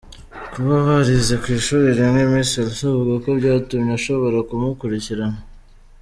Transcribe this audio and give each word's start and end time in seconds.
Kuba 0.51 0.75
barize 0.87 1.33
ku 1.41 1.47
ishuri 1.57 1.87
rimwe, 1.97 2.21
Miss 2.31 2.51
Elsa 2.61 2.85
avuga 2.91 3.13
ko 3.23 3.29
byatumye 3.39 3.91
ashobora 3.99 4.37
kumukurikirana. 4.49 5.39